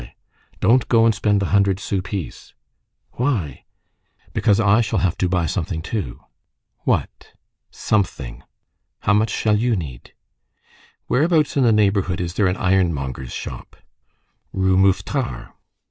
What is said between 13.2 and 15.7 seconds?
shop?" "Rue Mouffetard."